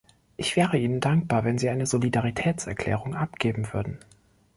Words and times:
Ich 0.35 0.55
wäre 0.55 0.79
Ihnen 0.79 0.99
dankbar, 0.99 1.43
wenn 1.43 1.59
Sie 1.59 1.69
eine 1.69 1.85
Solidaritätserklärung 1.85 3.13
abgeben 3.13 3.71
würden. 3.71 3.99